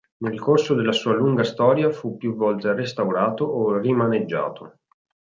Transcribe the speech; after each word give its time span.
Nel 0.21 0.39
corso 0.39 0.73
della 0.73 0.93
sua 0.93 1.13
lunga 1.13 1.43
storia 1.43 1.91
fu 1.91 2.17
più 2.17 2.33
volte 2.33 2.73
restaurato 2.73 3.45
o 3.45 3.77
rimaneggiato. 3.77 4.79